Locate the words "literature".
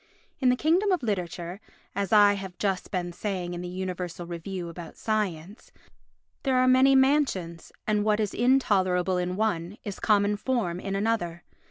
1.03-1.61